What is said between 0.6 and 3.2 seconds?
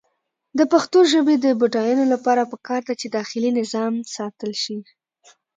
پښتو ژبې د بډاینې لپاره پکار ده چې